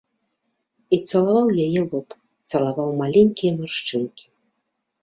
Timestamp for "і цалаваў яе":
0.95-1.81